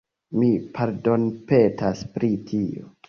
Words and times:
Mi 0.43 0.47
pardonpetas 0.77 2.03
pri 2.17 2.31
tio. 2.51 2.91